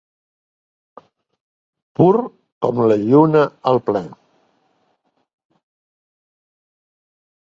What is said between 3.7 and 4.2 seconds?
al ple.